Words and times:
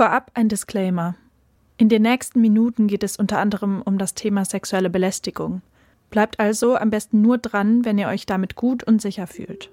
Vorab 0.00 0.30
ein 0.32 0.48
Disclaimer. 0.48 1.14
In 1.76 1.90
den 1.90 2.00
nächsten 2.00 2.40
Minuten 2.40 2.86
geht 2.86 3.02
es 3.02 3.18
unter 3.18 3.38
anderem 3.38 3.82
um 3.82 3.98
das 3.98 4.14
Thema 4.14 4.46
sexuelle 4.46 4.88
Belästigung. 4.88 5.60
Bleibt 6.08 6.40
also 6.40 6.74
am 6.74 6.88
besten 6.88 7.20
nur 7.20 7.36
dran, 7.36 7.84
wenn 7.84 7.98
ihr 7.98 8.08
euch 8.08 8.24
damit 8.24 8.54
gut 8.54 8.82
und 8.82 9.02
sicher 9.02 9.26
fühlt. 9.26 9.70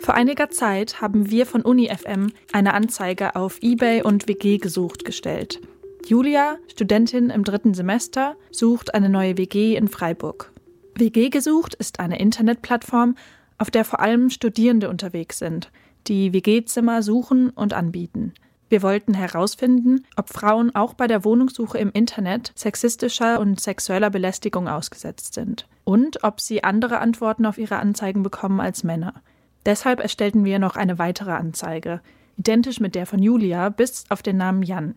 Vor 0.00 0.12
einiger 0.12 0.50
Zeit 0.50 1.00
haben 1.00 1.30
wir 1.30 1.46
von 1.46 1.62
UniFM 1.62 2.30
eine 2.52 2.74
Anzeige 2.74 3.36
auf 3.36 3.62
eBay 3.62 4.02
und 4.02 4.28
WG 4.28 4.58
gesucht 4.58 5.06
gestellt. 5.06 5.62
Julia, 6.06 6.58
Studentin 6.70 7.30
im 7.30 7.42
dritten 7.42 7.72
Semester, 7.72 8.36
sucht 8.50 8.92
eine 8.92 9.08
neue 9.08 9.38
WG 9.38 9.76
in 9.76 9.88
Freiburg. 9.88 10.52
WG 10.94 11.30
gesucht 11.30 11.72
ist 11.72 12.00
eine 12.00 12.18
Internetplattform, 12.18 13.16
auf 13.56 13.70
der 13.70 13.86
vor 13.86 14.00
allem 14.00 14.28
Studierende 14.28 14.90
unterwegs 14.90 15.38
sind, 15.38 15.70
die 16.06 16.34
WG-Zimmer 16.34 17.02
suchen 17.02 17.48
und 17.48 17.72
anbieten. 17.72 18.34
Wir 18.68 18.82
wollten 18.82 19.14
herausfinden, 19.14 20.04
ob 20.16 20.28
Frauen 20.28 20.74
auch 20.74 20.94
bei 20.94 21.06
der 21.06 21.24
Wohnungssuche 21.24 21.78
im 21.78 21.92
Internet 21.92 22.52
sexistischer 22.56 23.38
und 23.38 23.60
sexueller 23.60 24.10
Belästigung 24.10 24.66
ausgesetzt 24.68 25.34
sind 25.34 25.68
und 25.84 26.24
ob 26.24 26.40
sie 26.40 26.64
andere 26.64 26.98
Antworten 26.98 27.46
auf 27.46 27.58
ihre 27.58 27.76
Anzeigen 27.76 28.24
bekommen 28.24 28.60
als 28.60 28.82
Männer. 28.82 29.22
Deshalb 29.64 30.00
erstellten 30.00 30.44
wir 30.44 30.58
noch 30.58 30.76
eine 30.76 30.98
weitere 30.98 31.32
Anzeige, 31.32 32.00
identisch 32.36 32.80
mit 32.80 32.96
der 32.96 33.06
von 33.06 33.22
Julia, 33.22 33.68
bis 33.68 34.04
auf 34.08 34.22
den 34.22 34.36
Namen 34.36 34.62
Jan. 34.64 34.96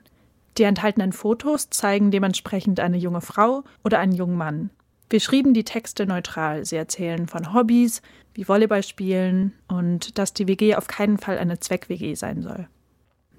Die 0.58 0.64
enthaltenen 0.64 1.14
Fotos 1.14 1.70
zeigen 1.70 2.10
dementsprechend 2.10 2.80
eine 2.80 2.98
junge 2.98 3.22
Frau 3.22 3.64
oder 3.84 4.00
einen 4.00 4.14
jungen 4.14 4.36
Mann. 4.36 4.72
Wir 5.12 5.20
schrieben 5.20 5.54
die 5.54 5.64
Texte 5.64 6.06
neutral. 6.06 6.66
Sie 6.66 6.76
erzählen 6.76 7.28
von 7.28 7.54
Hobbys, 7.54 8.02
wie 8.34 8.48
Volleyball 8.48 8.84
spielen 8.84 9.54
und 9.68 10.18
dass 10.18 10.34
die 10.34 10.48
WG 10.48 10.76
auf 10.76 10.88
keinen 10.88 11.18
Fall 11.18 11.38
eine 11.38 11.60
Zweck-WG 11.60 12.16
sein 12.16 12.42
soll. 12.42 12.68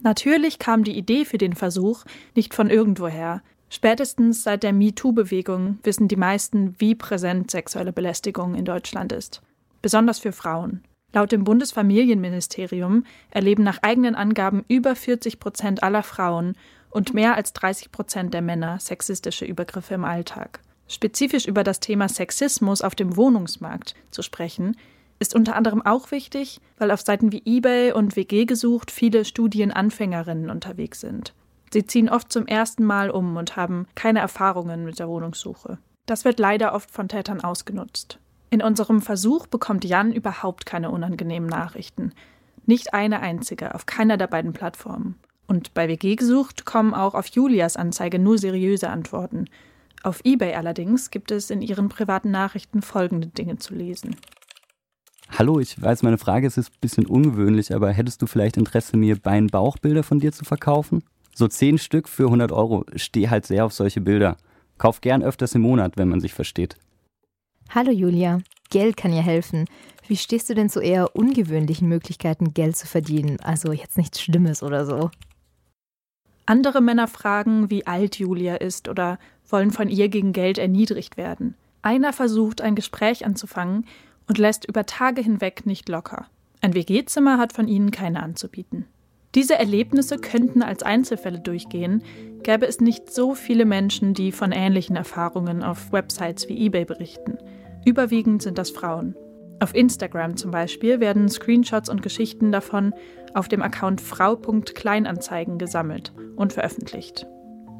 Natürlich 0.02 0.58
kam 0.58 0.84
die 0.84 0.96
Idee 0.96 1.24
für 1.24 1.38
den 1.38 1.54
Versuch 1.54 2.04
nicht 2.34 2.54
von 2.54 2.70
irgendwoher. 2.70 3.42
Spätestens 3.68 4.42
seit 4.42 4.62
der 4.62 4.72
MeToo-Bewegung 4.72 5.78
wissen 5.82 6.08
die 6.08 6.16
meisten, 6.16 6.74
wie 6.78 6.94
präsent 6.94 7.50
sexuelle 7.50 7.92
Belästigung 7.92 8.54
in 8.54 8.64
Deutschland 8.64 9.12
ist. 9.12 9.42
Besonders 9.82 10.18
für 10.18 10.32
Frauen. 10.32 10.82
Laut 11.12 11.32
dem 11.32 11.44
Bundesfamilienministerium 11.44 13.04
erleben 13.30 13.62
nach 13.62 13.78
eigenen 13.82 14.14
Angaben 14.14 14.64
über 14.68 14.94
40 14.94 15.40
Prozent 15.40 15.82
aller 15.82 16.02
Frauen 16.02 16.56
und 16.90 17.14
mehr 17.14 17.34
als 17.36 17.52
30 17.52 17.92
Prozent 17.92 18.34
der 18.34 18.42
Männer 18.42 18.78
sexistische 18.80 19.44
Übergriffe 19.44 19.94
im 19.94 20.04
Alltag. 20.04 20.60
Spezifisch 20.88 21.46
über 21.46 21.62
das 21.62 21.78
Thema 21.78 22.08
Sexismus 22.08 22.82
auf 22.82 22.94
dem 22.94 23.16
Wohnungsmarkt 23.16 23.94
zu 24.10 24.22
sprechen, 24.22 24.76
ist 25.20 25.34
unter 25.34 25.54
anderem 25.54 25.84
auch 25.84 26.10
wichtig, 26.10 26.60
weil 26.78 26.90
auf 26.90 27.02
Seiten 27.02 27.30
wie 27.30 27.42
eBay 27.44 27.92
und 27.92 28.16
WG 28.16 28.46
gesucht 28.46 28.90
viele 28.90 29.24
Studienanfängerinnen 29.24 30.50
unterwegs 30.50 31.00
sind. 31.00 31.34
Sie 31.72 31.86
ziehen 31.86 32.08
oft 32.08 32.32
zum 32.32 32.46
ersten 32.46 32.84
Mal 32.84 33.10
um 33.10 33.36
und 33.36 33.54
haben 33.54 33.86
keine 33.94 34.18
Erfahrungen 34.18 34.84
mit 34.84 34.98
der 34.98 35.08
Wohnungssuche. 35.08 35.78
Das 36.06 36.24
wird 36.24 36.40
leider 36.40 36.74
oft 36.74 36.90
von 36.90 37.06
Tätern 37.06 37.40
ausgenutzt. 37.40 38.18
In 38.48 38.62
unserem 38.62 39.00
Versuch 39.00 39.46
bekommt 39.46 39.84
Jan 39.84 40.12
überhaupt 40.12 40.66
keine 40.66 40.90
unangenehmen 40.90 41.48
Nachrichten. 41.48 42.12
Nicht 42.66 42.94
eine 42.94 43.20
einzige, 43.20 43.74
auf 43.74 43.86
keiner 43.86 44.16
der 44.16 44.26
beiden 44.26 44.52
Plattformen. 44.52 45.16
Und 45.46 45.74
bei 45.74 45.86
WG 45.88 46.16
gesucht 46.16 46.64
kommen 46.64 46.94
auch 46.94 47.14
auf 47.14 47.26
Julias 47.26 47.76
Anzeige 47.76 48.18
nur 48.18 48.38
seriöse 48.38 48.88
Antworten. 48.88 49.44
Auf 50.02 50.20
eBay 50.24 50.54
allerdings 50.54 51.10
gibt 51.10 51.30
es 51.30 51.50
in 51.50 51.62
ihren 51.62 51.88
privaten 51.88 52.30
Nachrichten 52.30 52.82
folgende 52.82 53.28
Dinge 53.28 53.58
zu 53.58 53.74
lesen. 53.74 54.16
Hallo, 55.40 55.58
ich 55.58 55.80
weiß, 55.80 56.02
meine 56.02 56.18
Frage 56.18 56.46
ist 56.46 56.58
ein 56.58 56.66
bisschen 56.82 57.06
ungewöhnlich, 57.06 57.74
aber 57.74 57.90
hättest 57.92 58.20
du 58.20 58.26
vielleicht 58.26 58.58
Interesse, 58.58 58.98
mir 58.98 59.16
Bein-Bauchbilder 59.16 60.02
von 60.02 60.20
dir 60.20 60.32
zu 60.32 60.44
verkaufen? 60.44 61.02
So 61.34 61.48
zehn 61.48 61.78
Stück 61.78 62.10
für 62.10 62.24
100 62.24 62.52
Euro. 62.52 62.84
Stehe 62.94 63.30
halt 63.30 63.46
sehr 63.46 63.64
auf 63.64 63.72
solche 63.72 64.02
Bilder. 64.02 64.36
Kauf 64.76 65.00
gern 65.00 65.22
öfters 65.22 65.54
im 65.54 65.62
Monat, 65.62 65.96
wenn 65.96 66.10
man 66.10 66.20
sich 66.20 66.34
versteht. 66.34 66.76
Hallo 67.70 67.90
Julia, 67.90 68.42
Geld 68.68 68.98
kann 68.98 69.14
ja 69.14 69.22
helfen. 69.22 69.64
Wie 70.06 70.16
stehst 70.18 70.50
du 70.50 70.54
denn 70.54 70.68
zu 70.68 70.80
eher 70.80 71.16
ungewöhnlichen 71.16 71.88
Möglichkeiten, 71.88 72.52
Geld 72.52 72.76
zu 72.76 72.86
verdienen? 72.86 73.40
Also 73.40 73.72
jetzt 73.72 73.96
nichts 73.96 74.20
Schlimmes 74.20 74.62
oder 74.62 74.84
so. 74.84 75.10
Andere 76.44 76.82
Männer 76.82 77.08
fragen, 77.08 77.70
wie 77.70 77.86
alt 77.86 78.18
Julia 78.18 78.56
ist 78.56 78.90
oder 78.90 79.18
wollen 79.48 79.70
von 79.70 79.88
ihr 79.88 80.10
gegen 80.10 80.34
Geld 80.34 80.58
erniedrigt 80.58 81.16
werden. 81.16 81.54
Einer 81.80 82.12
versucht, 82.12 82.60
ein 82.60 82.74
Gespräch 82.74 83.24
anzufangen 83.24 83.86
und 84.30 84.38
lässt 84.38 84.64
über 84.64 84.86
Tage 84.86 85.20
hinweg 85.20 85.66
nicht 85.66 85.88
locker. 85.88 86.26
Ein 86.60 86.74
WG-Zimmer 86.74 87.36
hat 87.36 87.52
von 87.52 87.66
ihnen 87.66 87.90
keine 87.90 88.22
anzubieten. 88.22 88.86
Diese 89.34 89.58
Erlebnisse 89.58 90.18
könnten 90.18 90.62
als 90.62 90.84
Einzelfälle 90.84 91.40
durchgehen, 91.40 92.04
gäbe 92.44 92.64
es 92.64 92.80
nicht 92.80 93.12
so 93.12 93.34
viele 93.34 93.64
Menschen, 93.64 94.14
die 94.14 94.30
von 94.30 94.52
ähnlichen 94.52 94.94
Erfahrungen 94.94 95.64
auf 95.64 95.90
Websites 95.90 96.48
wie 96.48 96.64
eBay 96.64 96.84
berichten. 96.84 97.38
Überwiegend 97.84 98.40
sind 98.40 98.56
das 98.56 98.70
Frauen. 98.70 99.16
Auf 99.58 99.74
Instagram 99.74 100.36
zum 100.36 100.52
Beispiel 100.52 101.00
werden 101.00 101.28
Screenshots 101.28 101.88
und 101.88 102.00
Geschichten 102.00 102.52
davon 102.52 102.94
auf 103.34 103.48
dem 103.48 103.62
Account 103.62 104.00
frau.kleinanzeigen 104.00 105.58
gesammelt 105.58 106.12
und 106.36 106.52
veröffentlicht. 106.52 107.26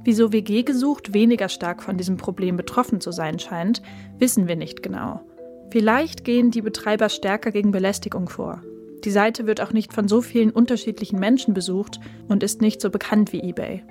Wieso 0.03 0.33
WG 0.33 0.65
gesucht 0.65 1.15
weniger 1.15 1.49
stark 1.49 1.81
von 1.81 1.97
diesem 1.97 2.17
Problem 2.17 2.57
betroffen 2.57 3.01
zu 3.01 3.13
sein 3.13 3.39
scheint, 3.39 3.83
wissen 4.19 4.49
wir 4.49 4.57
nicht 4.57 4.83
genau. 4.83 5.21
Vielleicht 5.71 6.25
gehen 6.25 6.51
die 6.51 6.63
Betreiber 6.63 7.09
stärker 7.09 7.53
gegen 7.53 7.71
Belästigung 7.71 8.29
vor. 8.29 8.63
Die 9.05 9.11
Seite 9.11 9.47
wird 9.47 9.61
auch 9.61 9.73
nicht 9.73 9.93
von 9.93 10.09
so 10.09 10.21
vielen 10.21 10.51
unterschiedlichen 10.51 11.19
Menschen 11.19 11.55
besucht 11.55 12.01
und 12.29 12.43
ist 12.43 12.61
nicht 12.61 12.81
so 12.81 12.91
bekannt 12.91 13.33
wie 13.33 13.41
eBay. 13.41 13.83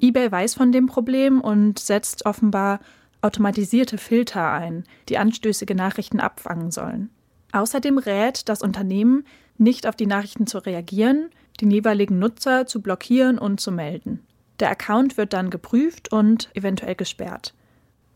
eBay 0.00 0.32
weiß 0.32 0.54
von 0.54 0.72
dem 0.72 0.86
Problem 0.86 1.40
und 1.40 1.78
setzt 1.78 2.24
offenbar 2.24 2.80
automatisierte 3.20 3.98
Filter 3.98 4.50
ein, 4.50 4.84
die 5.10 5.18
anstößige 5.18 5.74
Nachrichten 5.74 6.20
abfangen 6.20 6.70
sollen. 6.70 7.10
Außerdem 7.52 7.98
rät 7.98 8.48
das 8.48 8.62
Unternehmen, 8.62 9.24
nicht 9.58 9.86
auf 9.86 9.96
die 9.96 10.06
Nachrichten 10.06 10.46
zu 10.46 10.58
reagieren, 10.58 11.28
den 11.60 11.70
jeweiligen 11.70 12.18
Nutzer 12.18 12.66
zu 12.66 12.80
blockieren 12.80 13.38
und 13.38 13.60
zu 13.60 13.70
melden. 13.70 14.20
Der 14.58 14.70
Account 14.70 15.18
wird 15.18 15.34
dann 15.34 15.50
geprüft 15.50 16.12
und 16.12 16.50
eventuell 16.54 16.94
gesperrt. 16.94 17.54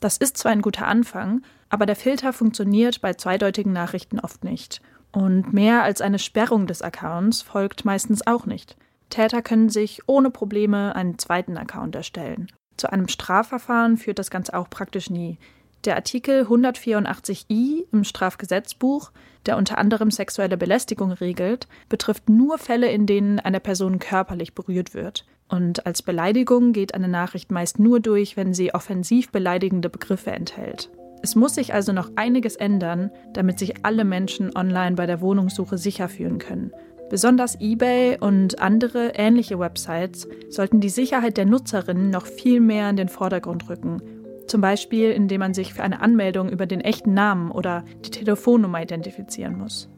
Das 0.05 0.19
ist 0.19 0.37
zwar 0.37 0.53
ein 0.53 0.61
guter 0.61 0.87
Anfang, 0.87 1.41
aber 1.71 1.87
der 1.87 1.97
Filter 1.97 2.35
funktioniert 2.35 3.01
bei 3.01 3.15
zweideutigen 3.15 3.73
Nachrichten 3.73 4.21
oft 4.21 4.45
nicht. 4.45 4.83
Und 5.13 5.55
mehr 5.55 5.83
als 5.83 6.03
eine 6.03 6.19
Sperrung 6.19 6.67
des 6.67 6.83
Accounts 6.83 7.41
folgt 7.41 7.87
meistens 7.87 8.27
auch 8.27 8.45
nicht. 8.45 8.77
Täter 9.09 9.41
können 9.41 9.71
sich 9.71 10.03
ohne 10.07 10.31
Probleme 10.31 10.95
einen 10.95 11.19
zweiten 11.19 11.57
Account 11.57 11.95
erstellen. 11.95 12.49
Zu 12.77 12.93
einem 12.93 13.09
Strafverfahren 13.09 13.97
führt 13.97 14.19
das 14.19 14.29
Ganze 14.29 14.53
auch 14.53 14.69
praktisch 14.69 15.09
nie. 15.09 15.39
Der 15.85 15.97
Artikel 15.97 16.45
184i 16.45 17.85
im 17.93 18.05
Strafgesetzbuch, 18.05 19.11
der 19.45 19.59
unter 19.59 19.77
anderem 19.77 20.11
sexuelle 20.11 20.57
Belästigung 20.57 21.13
regelt, 21.13 21.69
betrifft 21.91 22.31
nur 22.31 22.57
Fälle, 22.57 22.91
in 22.91 23.05
denen 23.05 23.39
eine 23.39 23.61
Person 23.61 23.99
körperlich 23.99 24.55
berührt 24.55 24.95
wird. 24.95 25.27
Und 25.49 25.85
als 25.85 26.01
Beleidigung 26.01 26.73
geht 26.73 26.95
eine 26.95 27.09
Nachricht 27.09 27.53
meist 27.53 27.79
nur 27.79 28.01
durch, 28.01 28.39
wenn 28.39 28.55
sie 28.55 28.73
offensiv 28.73 29.31
beleidigende 29.31 29.91
Begriffe 29.91 30.31
enthält. 30.31 30.89
Es 31.23 31.37
muss 31.37 31.55
sich 31.55 31.75
also 31.75 31.93
noch 31.93 32.11
einiges 32.17 32.57
ändern, 32.57 33.11
damit 33.35 33.59
sich 33.59 33.85
alle 33.85 34.05
Menschen 34.05 34.57
online 34.57 34.97
bei 34.97 35.05
der 35.05 35.21
Wohnungssuche 35.21 35.77
sicher 35.77 36.09
fühlen 36.09 36.39
können. 36.39 36.73
Besonders 37.11 37.61
eBay 37.61 38.19
und 38.19 38.59
andere 38.61 39.13
ähnliche 39.15 39.59
Websites 39.59 40.27
sollten 40.49 40.81
die 40.81 40.89
Sicherheit 40.89 41.37
der 41.37 41.45
Nutzerinnen 41.45 42.09
noch 42.09 42.27
viel 42.27 42.61
mehr 42.61 42.89
in 42.89 42.97
den 42.97 43.09
Vordergrund 43.09 43.69
rücken. 43.69 44.01
Zum 44.47 44.61
Beispiel, 44.61 45.11
indem 45.11 45.41
man 45.41 45.55
sich 45.55 45.75
für 45.75 45.83
eine 45.83 46.01
Anmeldung 46.01 46.51
über 46.51 46.67
den 46.67 46.81
echten 46.81 47.15
Namen 47.15 47.51
oder 47.51 47.85
die 48.05 48.11
Telefonnummer 48.11 48.83
identifizieren 48.83 49.59
muss. 49.59 49.89